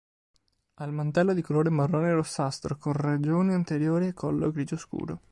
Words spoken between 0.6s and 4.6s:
Ha il mantello di colore marrone-rossastro, con regione anteriore e collo